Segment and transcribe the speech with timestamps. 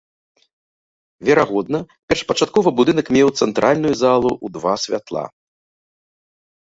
[1.27, 1.79] Верагодна,
[2.13, 5.25] першапачаткова будынак меў цэнтральную залу ў два святла.